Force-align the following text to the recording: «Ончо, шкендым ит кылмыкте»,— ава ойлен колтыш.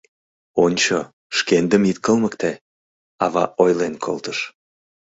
«Ончо, 0.65 0.97
шкендым 1.37 1.83
ит 1.89 1.97
кылмыкте»,— 2.05 2.51
ава 3.23 3.45
ойлен 3.63 3.93
колтыш. 4.05 4.39